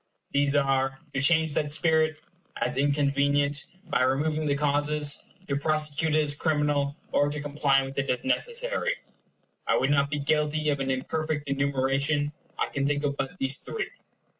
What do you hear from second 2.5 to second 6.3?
as inconvenient, by removing the causes; to prosecute it